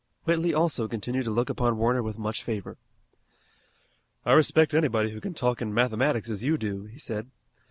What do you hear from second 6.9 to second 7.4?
said.